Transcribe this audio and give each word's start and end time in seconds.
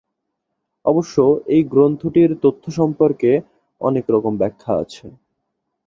অবশ্য 0.85 1.15
এই 1.47 1.61
গ্রন্থটির 1.71 2.31
তথ্য 2.43 2.63
সম্পর্কে 2.79 3.31
অনেক 3.81 4.05
রকম 4.09 4.33
ব্যাখ্যা 4.37 4.73
আছে। 4.83 5.05